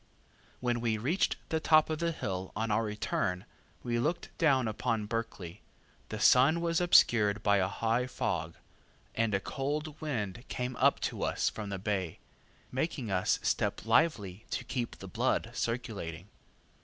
When 0.61 0.81
we 0.81 0.97
reached 0.97 1.35
the 1.49 1.59
top 1.59 1.87
of 1.91 1.99
the 1.99 2.11
hill 2.11 2.51
on 2.55 2.71
our 2.71 2.83
return, 2.83 3.45
and 3.83 4.03
looked 4.03 4.35
down 4.39 4.67
upon 4.67 5.05
Berkeley, 5.05 5.61
the 6.09 6.19
sun 6.19 6.59
was 6.59 6.81
obscured 6.81 7.43
by 7.43 7.57
a 7.57 7.67
high 7.67 8.07
fog, 8.07 8.55
and 9.13 9.35
a 9.35 9.39
cold 9.39 10.01
wind 10.01 10.43
came 10.47 10.75
up 10.77 10.99
to 11.01 11.21
us 11.21 11.51
from 11.51 11.69
the 11.69 11.77
bay, 11.77 12.17
making 12.71 13.11
us 13.11 13.37
step 13.43 13.85
lively 13.85 14.43
to 14.49 14.63
keep 14.63 14.95
the 14.97 15.07
blood 15.07 15.51
circulating. 15.53 16.29